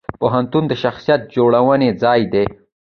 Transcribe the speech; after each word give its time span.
پوهنتون 0.19 0.63
د 0.67 0.73
شخصیت 0.83 1.21
جوړونې 1.35 1.89
ځای 2.03 2.21
دی. 2.33 2.45